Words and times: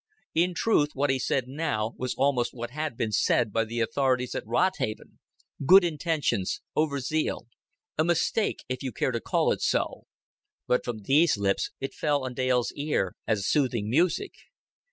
In 0.33 0.55
truth 0.55 0.95
what 0.95 1.11
he 1.11 1.19
said 1.19 1.47
now 1.47 1.93
was 1.95 2.15
almost 2.15 2.55
what 2.55 2.71
had 2.71 2.97
been 2.97 3.11
said 3.11 3.53
by 3.53 3.65
the 3.65 3.79
authorities 3.81 4.33
at 4.33 4.43
Rodhaven 4.47 5.19
good 5.63 5.83
intentions, 5.83 6.59
over 6.75 6.99
zeal, 6.99 7.45
a 7.99 8.03
mistake, 8.03 8.63
if 8.67 8.81
you 8.81 8.91
care 8.91 9.11
to 9.11 9.21
call 9.21 9.51
it 9.51 9.61
so; 9.61 10.07
but 10.65 10.83
from 10.83 11.03
these 11.03 11.37
lips 11.37 11.69
it 11.79 11.93
fell 11.93 12.25
on 12.25 12.33
Dale's 12.33 12.71
ear 12.73 13.13
as 13.27 13.45
soothing 13.45 13.91
music. 13.91 14.31